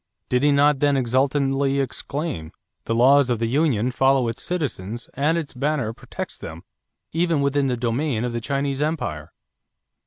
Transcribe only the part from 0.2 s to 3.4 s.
Did he not then exultantly exclaim: "The laws of